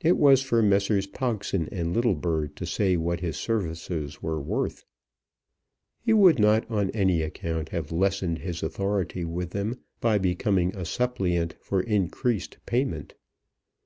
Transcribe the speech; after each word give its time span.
It 0.00 0.16
was 0.16 0.40
for 0.40 0.62
Messrs. 0.62 1.06
Pogson 1.06 1.68
and 1.70 1.94
Littlebird 1.94 2.54
to 2.56 2.64
say 2.64 2.96
what 2.96 3.20
his 3.20 3.36
services 3.36 4.22
were 4.22 4.40
worth. 4.40 4.86
He 6.00 6.14
would 6.14 6.38
not 6.38 6.64
on 6.70 6.88
any 6.92 7.20
account 7.20 7.68
have 7.68 7.92
lessened 7.92 8.38
his 8.38 8.62
authority 8.62 9.22
with 9.22 9.50
them 9.50 9.78
by 10.00 10.16
becoming 10.16 10.74
a 10.74 10.86
suppliant 10.86 11.56
for 11.60 11.82
increased 11.82 12.56
payment. 12.64 13.12